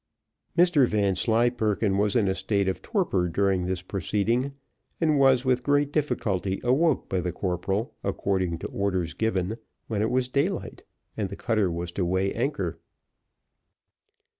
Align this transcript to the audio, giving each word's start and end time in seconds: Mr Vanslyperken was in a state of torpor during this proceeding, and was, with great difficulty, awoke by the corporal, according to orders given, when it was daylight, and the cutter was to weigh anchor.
Mr 0.57 0.87
Vanslyperken 0.87 1.95
was 1.95 2.15
in 2.15 2.27
a 2.27 2.33
state 2.33 2.67
of 2.67 2.81
torpor 2.81 3.27
during 3.29 3.67
this 3.67 3.83
proceeding, 3.83 4.51
and 4.99 5.19
was, 5.19 5.45
with 5.45 5.61
great 5.61 5.91
difficulty, 5.91 6.59
awoke 6.63 7.07
by 7.07 7.21
the 7.21 7.31
corporal, 7.31 7.93
according 8.03 8.57
to 8.57 8.67
orders 8.69 9.13
given, 9.13 9.57
when 9.85 10.01
it 10.01 10.09
was 10.09 10.27
daylight, 10.27 10.83
and 11.15 11.29
the 11.29 11.35
cutter 11.35 11.69
was 11.71 11.91
to 11.91 12.03
weigh 12.03 12.33
anchor. 12.33 12.79